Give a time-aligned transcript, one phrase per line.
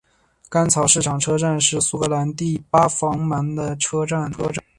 [0.49, 4.31] 干草市场车站是苏格兰第八繁忙的车站。